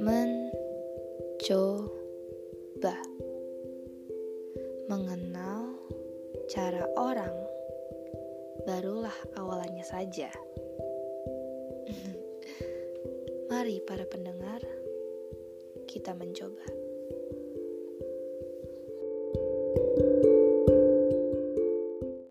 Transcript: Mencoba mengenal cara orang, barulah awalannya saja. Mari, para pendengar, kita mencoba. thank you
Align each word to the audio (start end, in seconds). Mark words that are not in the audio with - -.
Mencoba 0.00 1.76
mengenal 4.88 5.76
cara 6.48 6.88
orang, 6.96 7.36
barulah 8.64 9.12
awalannya 9.36 9.84
saja. 9.84 10.32
Mari, 13.52 13.84
para 13.84 14.08
pendengar, 14.08 14.64
kita 15.84 16.16
mencoba. 16.16 16.64
thank 19.76 20.00
you 20.00 20.05